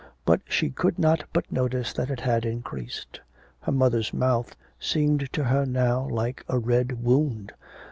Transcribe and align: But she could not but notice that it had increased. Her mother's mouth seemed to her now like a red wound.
But 0.25 0.41
she 0.49 0.71
could 0.71 0.97
not 0.97 1.25
but 1.31 1.51
notice 1.51 1.93
that 1.93 2.09
it 2.09 2.21
had 2.21 2.43
increased. 2.43 3.19
Her 3.59 3.71
mother's 3.71 4.15
mouth 4.15 4.55
seemed 4.79 5.31
to 5.33 5.43
her 5.43 5.63
now 5.63 6.07
like 6.09 6.43
a 6.49 6.57
red 6.57 7.03
wound. 7.03 7.53